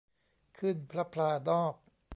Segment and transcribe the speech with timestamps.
[0.57, 1.75] ขึ้นพลับพลานอก